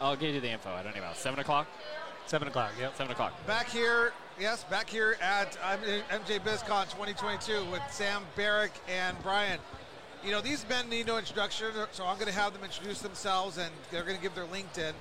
[0.00, 0.70] I'll give you the info.
[0.70, 1.10] I don't know.
[1.12, 1.66] Seven o'clock.
[2.26, 2.70] Seven o'clock.
[2.78, 2.96] Yep.
[2.96, 3.46] Seven o'clock.
[3.48, 9.58] Back here, yes, back here at um, MJ BizCon 2022 with Sam Berekk and Bryan.
[10.24, 13.58] You know, these men need no introduction, so I'm going to have them introduce themselves,
[13.58, 14.92] and they're going to give their LinkedIn,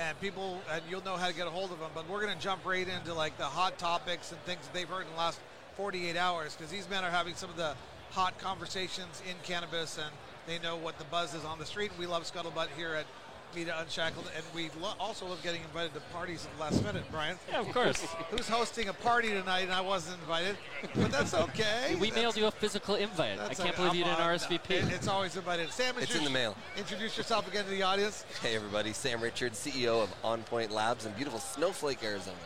[0.00, 1.92] and people, and you'll know how to get a hold of them.
[1.94, 4.88] But we're going to jump right into like the hot topics and things that they've
[4.88, 5.38] heard in the last
[5.76, 7.76] 48 hours, because these men are having some of the
[8.10, 10.10] hot conversations in cannabis, and
[10.48, 11.92] they know what the buzz is on the street.
[11.92, 13.06] And we love Scuttlebutt here at
[13.54, 17.04] MITA Unshackled, and we lo- also love getting invited to parties at the last minute,
[17.12, 17.36] Bryan.
[17.48, 18.00] Yeah, of course.
[18.30, 20.56] Who's hosting a party tonight and I wasn't invited?
[20.94, 21.94] But that's okay.
[22.00, 23.38] we That's- mailed you a physical invite.
[23.38, 23.70] I can't okay.
[23.76, 24.70] believe you I'm- didn't I'm- RSVP.
[24.70, 25.70] it- It's always invited.
[25.70, 26.56] Sam, It's in the mail.
[26.76, 28.24] Introduce yourself again to the audience.
[28.42, 32.36] Hey everybody, Sam Richards, CEO of OnPoint Labs in beautiful Snowflake, Arizona.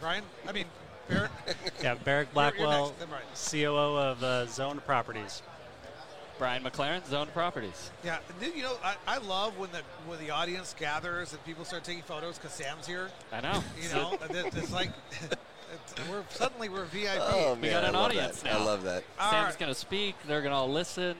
[0.00, 0.66] Bryan, I mean,
[1.08, 1.30] Barrett.
[1.82, 3.50] Yeah, Berekk You're- you're Blackwell, next.
[3.50, 5.42] COO of uh, Zoned Properties.
[6.40, 7.90] Bryan McLaren, Zoned Properties.
[8.02, 11.66] Yeah, and you know, I, I love when the when the audience gathers and people
[11.66, 13.10] start taking photos because Sam's here.
[13.30, 13.62] I know.
[13.80, 14.88] You know, and it- it's like
[15.20, 17.10] it's, we're suddenly we're VIP.
[17.20, 18.54] Oh man, We got an audience that.
[18.54, 18.58] now.
[18.60, 19.04] I love that.
[19.20, 19.58] All Sam's right.
[19.58, 20.14] going to speak.
[20.26, 21.14] They're going to all listen.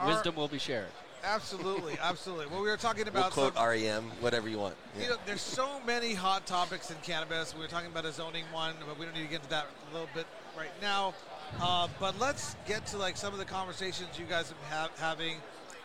[0.00, 0.86] Our- Wisdom will be shared.
[1.22, 2.46] Absolutely, absolutely.
[2.46, 4.76] Well, we were talking We'll about quote some- REM, whatever you want.
[4.98, 7.54] You know, there's so many hot topics in cannabis.
[7.54, 9.66] We were talking about a zoning one, but we don't need to get into that
[9.90, 11.12] a little bit right now.
[11.60, 15.36] Uh, but let's get to like some of the conversations you guys have ha- having,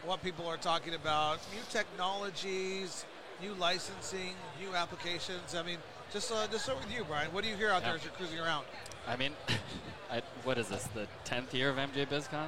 [0.04, 3.06] what people are talking about, new technologies,
[3.42, 5.56] new licensing, new applications.
[5.56, 5.78] I mean,
[6.12, 7.32] just uh, just start with you, Bryan.
[7.32, 8.66] What do you hear out there as you're cruising around?
[9.08, 9.34] I mean,
[10.12, 12.48] I, what is this, the 10th year of MJ BizCon?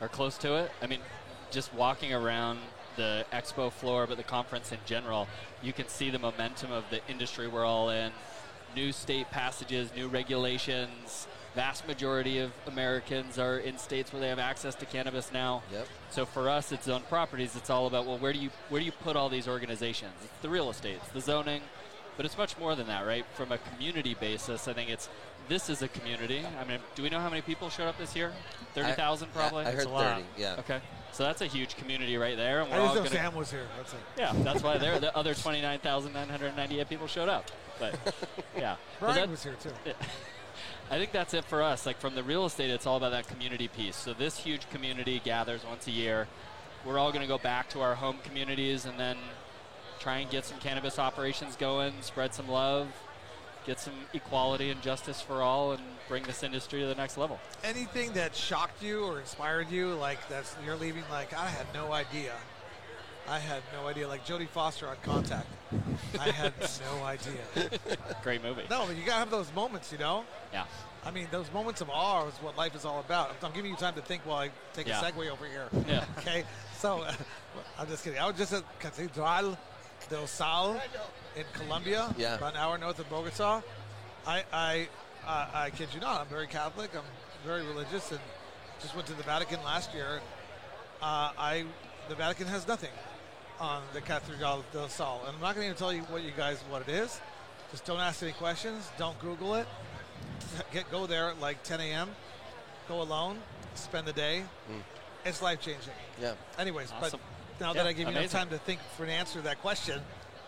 [0.00, 0.70] Or close to it?
[0.82, 1.00] I mean,
[1.50, 2.58] just walking around
[2.96, 5.28] the expo floor, but the conference in general,
[5.62, 8.12] you can see the momentum of the industry we're all in.
[8.76, 11.26] New state passages, new regulations.
[11.56, 15.62] Vast majority of Americans are in states where they have access to cannabis now.
[15.72, 15.88] Yep.
[16.10, 17.56] So for us, it's on properties.
[17.56, 20.12] It's all about well, where do you where do you put all these organizations?
[20.22, 21.60] It's the real estate, it's the zoning,
[22.16, 23.24] but it's much more than that, right?
[23.34, 25.08] From a community basis, I think it's
[25.48, 26.46] this is a community.
[26.60, 28.32] I mean, do we know how many people showed up this year?
[28.74, 29.64] Thirty thousand, probably.
[29.64, 30.14] I, I heard It's a lot.
[30.18, 30.26] 30.
[30.38, 30.54] Yeah.
[30.60, 33.30] Okay, so that's a huge community right there, and we're I all just know gonna,
[33.30, 33.66] Sam was here.
[33.76, 33.98] That's it.
[34.16, 37.28] yeah, that's why there the other twenty nine thousand nine hundred ninety eight people showed
[37.28, 37.50] up.
[37.80, 37.98] But
[38.56, 39.70] yeah, But Bryan that- was here too.
[40.92, 41.86] I think that's it for us.
[41.86, 43.96] Like from the real estate, it's all about that community piece.
[43.96, 46.26] So this huge community gathers once a year.
[46.84, 49.16] We're all going to go back to our home communities and then
[50.00, 52.88] try and get some cannabis operations going, spread some love,
[53.66, 57.38] get some equality and justice for all, and bring this industry to the next level.
[57.62, 61.92] Anything that shocked you or inspired you, like that's you're leaving like I had no
[61.92, 62.32] idea.
[63.28, 64.08] I had no idea.
[64.08, 65.46] Like Jodie Foster on Contact.
[66.18, 67.40] I had no idea.
[68.22, 68.62] Great movie.
[68.70, 70.24] No, but you gotta have those moments, you know.
[70.52, 70.64] Yeah.
[71.04, 73.34] I mean, those moments of awe is what life is all about.
[73.42, 75.00] I'm giving you time to think while I take Yeah.
[75.00, 75.68] a segue over here.
[75.86, 76.04] Yeah.
[76.18, 76.44] Okay.
[76.78, 77.12] So, uh,
[77.78, 78.18] I'm just kidding.
[78.18, 79.56] I was just at Catedral
[80.08, 80.80] del Sal
[81.36, 82.34] in Colombia, Yeah.
[82.36, 83.62] about an hour north of Bogota.
[84.26, 84.88] I, I,
[85.26, 86.20] uh, I kid you not.
[86.20, 86.90] I'm very Catholic.
[86.94, 87.02] I'm
[87.46, 88.20] very religious, and
[88.82, 90.20] just went to the Vatican last year.
[91.00, 91.64] Uh, I,
[92.08, 92.90] the Vatican has nothing
[93.60, 96.32] on the Catedral del Sal, and I'm not going to even tell you what you
[96.36, 97.20] guys what it is.
[97.70, 98.90] Just don't ask any questions.
[98.98, 99.66] Don't Google it.
[100.72, 102.10] Get go there at like 10 a.m.
[102.88, 103.38] Go alone.
[103.74, 104.42] Spend the day.
[104.66, 104.78] Hmm.
[105.24, 105.92] It's life changing.
[106.20, 106.32] Yeah.
[106.58, 107.20] Anyways, Awesome.
[107.58, 109.44] but now Yeah, that I gave you enough time to think for an answer to
[109.44, 110.00] that question,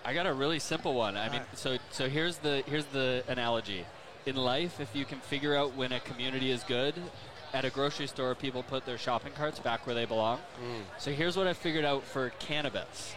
[0.04, 1.16] I got a really simple one.
[1.16, 1.58] I mean, Alright.
[1.58, 3.84] so so here's the here's the analogy.
[4.24, 6.94] In life, if you can figure out when a community is good,
[7.52, 10.40] at a grocery store, people put their shopping carts back where they belong.
[10.98, 13.14] So here's what I figured out for cannabis.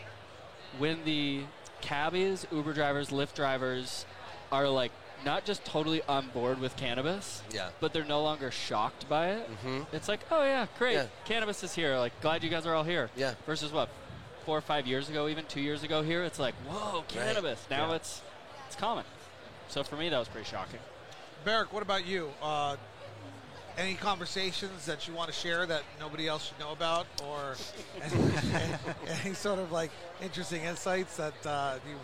[0.78, 1.42] When the
[1.82, 4.06] cabbies, Uber drivers, Lyft drivers
[4.52, 4.92] are like
[5.24, 7.70] not just totally on board with cannabis, Yeah.
[7.80, 9.50] but they're no longer shocked by it.
[9.94, 11.06] It's like, oh yeah, great, Yeah.
[11.24, 11.98] cannabis is here.
[11.98, 13.10] Like, glad you guys are all here.
[13.16, 13.36] Yeah.
[13.46, 13.90] Versus what,
[14.46, 17.66] four or five years ago, even two years ago here, it's like, whoa, cannabis.
[17.70, 17.96] Now Yeah.
[17.96, 18.22] it's
[18.68, 19.06] it's common.
[19.70, 20.80] So for me, that was pretty shocking.
[21.46, 22.32] Berekk, what about you?
[22.42, 22.76] Uh,
[23.78, 27.56] any conversations that you want to share that nobody else should know about, or
[28.02, 28.74] any,
[29.26, 29.92] any sort of like
[30.22, 31.96] interesting insights that uh, you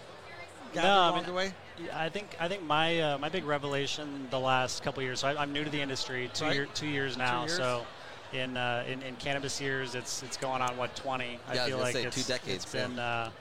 [0.74, 1.54] gathered No, I along mean- the way?
[1.94, 5.22] I think I think my uh, my big revelation the last couple years.
[5.22, 6.56] So I, I'm new to the industry, two Right.
[6.56, 7.42] year, two years now.
[7.42, 7.56] years.
[7.56, 7.86] So
[8.34, 11.26] in, uh, in in cannabis years, it's it's going on what 20.
[11.26, 13.32] Yeah, I I was feel gonna like say it's, two decades, It's been uh,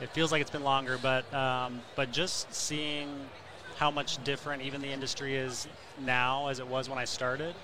[0.00, 3.08] it feels like it's been longer, but um, but just seeing
[3.76, 5.68] how much different even the industry is
[6.00, 7.54] now as it was when I started.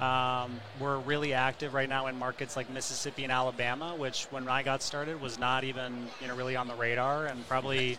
[0.00, 4.62] Um, we're really active right now in markets like Mississippi and Alabama, which when I
[4.62, 7.98] got started was not even you know really on the radar, and probably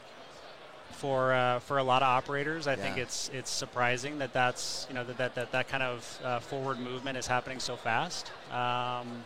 [0.92, 4.96] for uh, for a lot of operators, I think it's it's surprising that that's you
[4.96, 8.32] know that that that, that kind of uh, forward movement is happening so fast.
[8.52, 9.24] Um,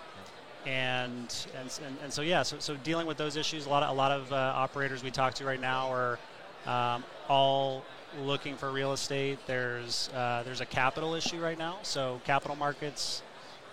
[0.65, 3.89] and, and and and so yeah, so, so dealing with those issues, a lot of
[3.89, 6.19] a lot of uh, operators we talk to right now are
[6.65, 7.83] um, all
[8.19, 9.39] looking for real estate.
[9.47, 13.21] There's uh, there's a capital issue right now, so capital markets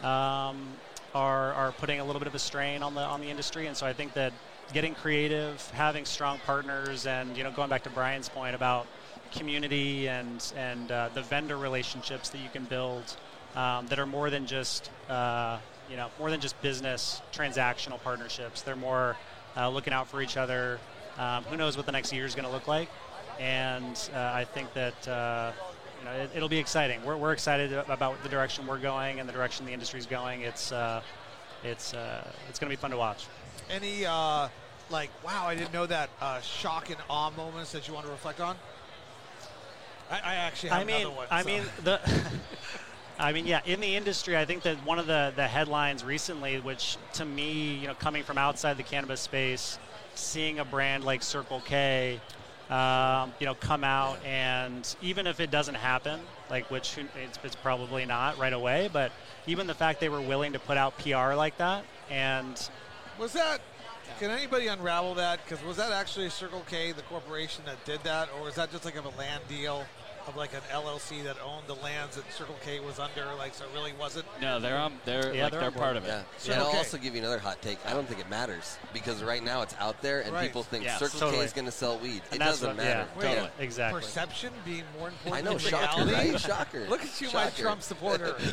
[0.02, 0.68] um,
[1.14, 3.76] are are putting a little bit of a strain on the on the industry, and
[3.76, 4.32] so I think that
[4.72, 8.86] getting creative, having strong partners, and you know going back to Bryan's point about
[9.32, 13.16] community and and uh, the vendor relationships that you can build
[13.56, 15.58] um, that are more than just uh,
[15.90, 18.62] you know more than just business transactional partnerships.
[18.62, 19.16] They're more
[19.56, 20.78] uh, looking out for each other.
[21.18, 22.88] Um, who knows what the next year is going to look like?
[23.40, 25.52] And uh, I think that uh,
[25.98, 27.04] you know it, will be exciting.
[27.04, 30.42] We're, we're excited about the direction we're going and the direction the industry is going.
[30.42, 31.02] It's uh,
[31.64, 33.26] it's uh, it's going to be fun to watch.
[33.70, 34.04] Any
[34.90, 36.10] like wow, I didn't know that
[36.42, 38.56] shock and awe moments that you want to reflect on?
[40.10, 41.26] I, I actually have I mean, one.
[41.30, 41.48] I so.
[41.48, 42.00] mean the.
[43.20, 46.60] I mean, yeah, in the industry, I think that one of the, the headlines recently,
[46.60, 49.76] which to me, you know, coming from outside the cannabis space,
[50.18, 52.20] seeing a brand like Circle K,
[52.70, 56.20] um, you know, come out and even if it doesn't happen,
[56.50, 59.12] like which it's, it's probably not right away, but
[59.46, 62.68] even the fact they were willing to put out PR like that and
[63.18, 63.60] was that
[64.18, 65.44] can anybody unravel that?
[65.44, 68.84] Because was that actually Circle K, the corporation that did that, or was that just
[68.84, 69.84] like a land deal?
[70.28, 73.64] Of like an LLC that owned the lands that Circle K was under, like so
[73.64, 74.26] it really wasn't.
[74.40, 74.92] No, they're on.
[75.04, 76.08] They're Yeah, like they're they're part of it.
[76.08, 76.22] Yeah.
[76.38, 76.78] So, and I'll okay.
[76.78, 77.78] also give you another hot take.
[77.86, 80.46] I don't think it matters because right now it's out there and Right.
[80.46, 81.38] people think Yes, Circle totally.
[81.38, 82.22] K is going to sell weed.
[82.30, 83.06] And it doesn't what- matter.
[83.14, 84.00] yeah, Wait, totally, exactly.
[84.02, 86.30] Perception being more important I know, than shocker, reality.
[86.32, 86.40] right?
[86.40, 86.86] Shocker.
[86.88, 88.36] Look at you, my Trump supporter.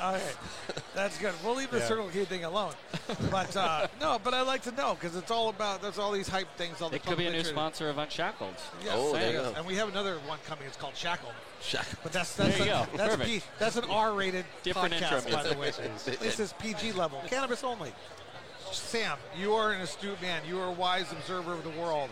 [0.00, 0.36] All right,
[0.96, 1.32] that's good.
[1.44, 1.86] We'll leave the Yeah.
[1.86, 2.72] Circle K thing alone.
[3.30, 6.26] But uh, no, but I like to know because it's all about there's all these
[6.26, 6.82] hype things.
[6.82, 8.54] All the It could be a new sponsor of Unshackled.
[8.82, 9.52] Yes, Oh, there you go.
[9.56, 10.66] And we have another one coming.
[10.66, 11.30] It's called Shackle.
[11.60, 11.96] Shocker.
[12.02, 12.96] But that's that's There you a, go.
[12.96, 13.30] that's, Perfect.
[13.30, 15.70] P, that's an R-rated Different podcast, intro by the way.
[16.20, 17.92] this is PG level, cannabis only.
[18.70, 20.42] Sam, you are an astute man.
[20.46, 22.10] You are a wise observer of the world.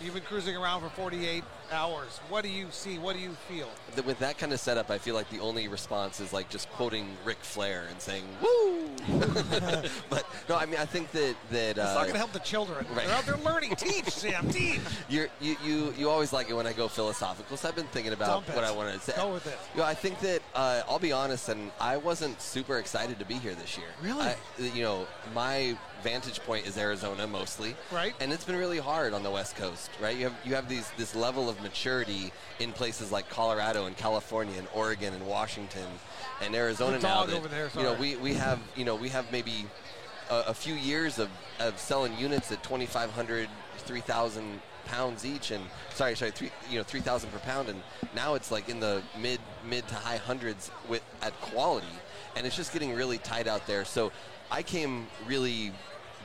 [0.00, 2.20] You've been cruising around for 48 hours.
[2.28, 2.98] What do you see?
[2.98, 3.68] What do you feel?
[4.04, 7.08] With that kind of setup, I feel like the only response is like just quoting
[7.24, 8.88] Ric Flair and saying "woo."
[10.10, 12.38] but no, I mean I think that that It's uh, not going to help the
[12.40, 12.86] children.
[12.94, 13.06] right.
[13.06, 13.74] They're out there learning.
[13.76, 14.48] Teach, Sam.
[14.50, 14.80] Teach.
[15.08, 17.56] You're, you you you always like it when I go philosophical.
[17.56, 19.12] So I've been thinking about what I wanted to say.
[19.16, 19.58] Go with it.
[19.74, 23.24] You know, I think that uh, I'll be honest, and I wasn't super excited to
[23.24, 23.88] be here this year.
[24.02, 24.20] Really?
[24.26, 28.12] I, you know, my vantage point is Arizona mostly, Right.
[28.20, 30.16] And it's been really hard on the West Coast, right?
[30.16, 34.54] You have you have these this level of maturity in places like Colorado and California
[34.56, 35.86] and Oregon and Washington
[36.40, 37.24] and Arizona now.
[37.26, 39.66] that, there, you know, we, we have you know we have maybe
[40.30, 41.28] a, a few years of,
[41.60, 45.64] of selling units at 2,500, 3,000 pounds each, and
[45.94, 47.82] sorry, sorry, three, you know, 3,000 per pound, and
[48.14, 51.86] now it's like in the mid mid to high hundreds with at quality,
[52.36, 53.84] and it's just getting really tight out there.
[53.84, 54.10] So
[54.50, 55.72] I came really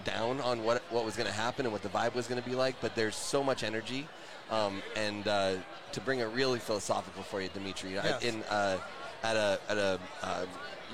[0.03, 2.47] down on what what was going to happen and what the vibe was going to
[2.47, 4.07] be like, but there's so much energy,
[4.51, 5.55] um, and uh,
[5.91, 8.77] to bring it really philosophical for you, Demitri, I- in uh,
[9.23, 10.45] at a at a uh,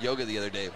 [0.01, 0.69] yoga the other day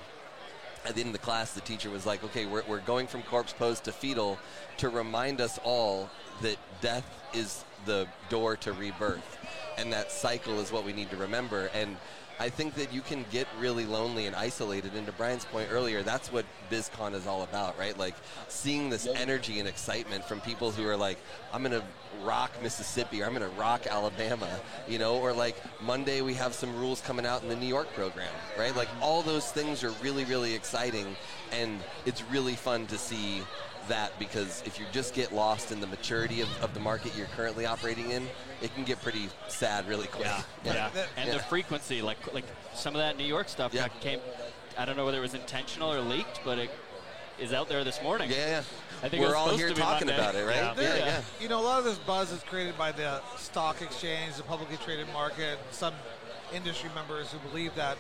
[0.86, 3.22] at the end of the class, the teacher was like, okay, we're, we're going from
[3.24, 4.40] corpse pose to fetal
[4.78, 6.10] to remind us all
[6.42, 9.38] that death is the door to rebirth.
[9.78, 11.70] And that cycle is what we need to remember.
[11.74, 11.98] And
[12.40, 14.94] I think that you can get really lonely and isolated.
[14.94, 17.98] And to Bryan's point earlier, that's what BizCon is all about, right?
[17.98, 18.16] Like
[18.48, 21.18] seeing this energy and excitement from people who are like,
[21.52, 21.86] I'm going to
[22.24, 24.50] rock Mississippi or I'm going to rock Alabama,
[24.88, 27.92] you know, or like Monday we have some rules coming out in the New York
[27.94, 28.76] program, right?
[28.76, 31.16] Like all those things are really, really exciting.
[31.52, 33.42] And it's really fun to see
[33.88, 37.28] that because if you just get lost in the maturity of, of the market you're
[37.28, 38.28] currently operating in,
[38.62, 40.26] it can get pretty sad really quick.
[40.28, 40.74] Yeah, Yeah.
[40.74, 40.90] yeah.
[40.90, 41.38] That- And Yeah.
[41.38, 43.84] the frequency, like like some of that New York stuff Yeah.
[43.84, 44.20] that came.
[44.78, 46.70] I don't know whether it was intentional or leaked, but it
[47.40, 48.30] is out there this morning.
[48.32, 48.64] Yeah, yeah.
[49.04, 50.22] I think it We're was all supposed here to be talking Monday.
[50.22, 50.56] about it, right?
[50.56, 50.74] Yeah.
[50.82, 50.96] yeah.
[50.98, 51.06] Yeah.
[51.06, 51.22] yeah.
[51.40, 54.78] You know, a lot of this buzz is created by the stock exchange, the publicly
[54.78, 55.94] traded market, some
[56.54, 57.98] industry members who believe that,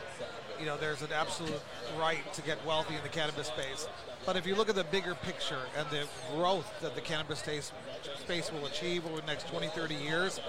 [0.60, 1.62] you know, there's an absolute
[2.00, 3.88] right to get wealthy in the cannabis space.
[4.26, 7.72] But if you look at the bigger picture and the growth that the cannabis space,
[8.20, 10.40] space will achieve over the next 20, 30 years,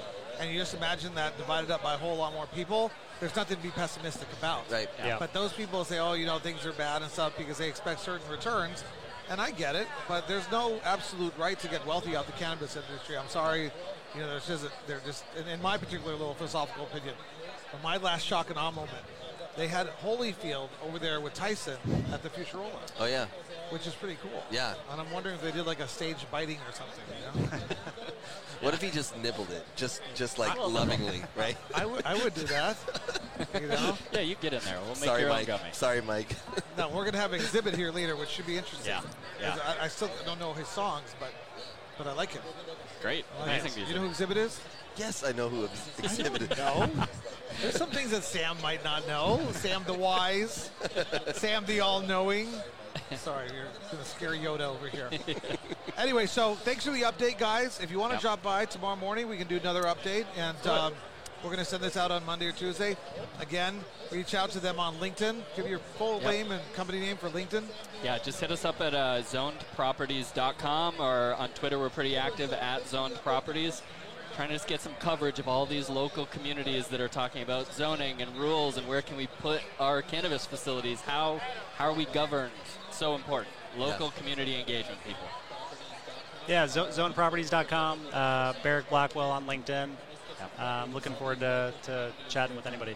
[0.41, 3.57] and you just imagine that divided up by a whole lot more people, there's nothing
[3.57, 4.71] to be pessimistic about.
[4.71, 4.89] Right.
[4.99, 5.17] Yeah.
[5.19, 8.01] But those people say, oh, you know, things are bad and stuff because they expect
[8.01, 8.85] certain returns.
[9.31, 12.77] And I get it, but there's no absolute right to get wealthy out the cannabis
[12.77, 13.19] industry.
[13.19, 13.71] I'm sorry,
[14.15, 17.15] you know, there's just, they're just, in, in my particular little philosophical opinion,
[17.71, 19.05] from my last shock and awe moment,
[19.59, 21.77] they had Holyfield over there with Tyson
[22.13, 23.27] at the Futurola, Oh, yeah.
[23.71, 24.43] which is pretty cool.
[24.51, 24.75] Yeah.
[24.91, 27.05] And I'm wondering if they did like a stage biting or something,
[27.43, 27.59] you know?
[28.61, 31.57] What if he just nibbled it, just just like lovingly, right?
[31.77, 32.77] I would I would do that.
[33.55, 33.97] you know?
[34.13, 34.79] Yeah, you get in there.
[34.81, 35.49] We'll make Sorry, your Mike.
[35.49, 35.71] own gummy.
[35.73, 36.35] Sorry, Mike.
[36.77, 38.91] No, we're gonna have an exhibit here later, which should be interesting.
[38.95, 39.75] Yeah, 'Cause yeah.
[39.81, 41.31] I, I still don't know his songs, but
[41.99, 42.43] but I like him.
[43.01, 43.25] Great.
[43.37, 43.89] I like Amazing music.
[43.89, 44.61] You know who exhibit is?
[44.97, 46.57] yes, I know who ex- exhibited.
[46.59, 46.91] No.
[47.63, 49.41] There's some things that Sam might not know.
[49.53, 50.71] Sam the wise,
[51.35, 52.49] Sam the all-knowing.
[53.17, 55.11] Sorry, you're gonna scare Yoda over here.
[55.99, 57.81] anyway, so thanks for the update, guys.
[57.83, 58.23] If you want to Yep.
[58.23, 60.93] drop by tomorrow morning, we can do another update, and um,
[61.43, 62.97] we're gonna send this out on Monday or Tuesday.
[63.41, 65.37] Again, reach out to them on LinkedIn.
[65.57, 66.31] Give your full Yep.
[66.31, 67.65] name and company name for LinkedIn.
[68.05, 71.79] Yeah, just hit us up at uh, zonedproperties.com or on Twitter.
[71.79, 73.83] We're pretty active at Zoned Properties.
[74.39, 77.75] Trying to just get some coverage of all these local communities that are talking about
[77.75, 81.01] zoning and rules and where can we put our cannabis facilities.
[81.01, 81.41] How
[81.77, 82.53] how are we governed?
[82.93, 83.49] So important.
[83.77, 84.17] Local Yes.
[84.17, 85.27] community engagement, people.
[86.47, 89.91] Yeah, zo- zonedproperties.com, uh, Berekk Blackwell on LinkedIn.
[90.61, 92.95] Um, looking forward to, to chatting with anybody.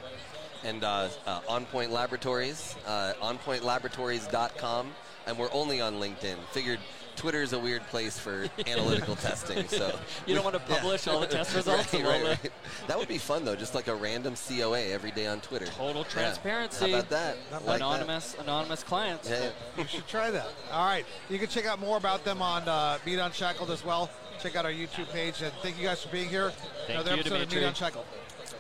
[0.63, 4.93] and uh, uh, OnPoint Laboratories, uh, onpointlaboratories.com,
[5.27, 6.37] and we're only on LinkedIn.
[6.53, 6.79] Figured
[7.23, 10.81] Twitter is a weird place for analytical testing, so You don't want to Yeah.
[10.81, 12.53] publish all the test results right, of all right, the right.
[12.89, 15.67] That would be fun though, just like a random COA every day on Twitter.
[15.67, 16.09] total Yeah.
[16.09, 16.91] transparency.
[16.91, 17.37] How about that?
[17.53, 17.85] Not Like that.
[17.87, 19.31] anonymous anonymous clients.
[19.31, 19.51] Yeah, yeah.
[19.83, 20.49] You should try that.
[20.73, 21.07] All right.
[21.31, 24.11] You can check out more about them on uh, MITA Unshackled as well.
[24.43, 25.43] Check out our YouTube page.
[25.43, 26.51] And thank you guys for being here.
[26.89, 27.57] Thank Another you, episode of Demitri.
[27.61, 28.05] MITA Unshackled.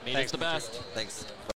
[0.06, 0.54] Meat Thanks, is the Demitri.
[0.60, 0.82] best.
[0.94, 1.24] Thanks.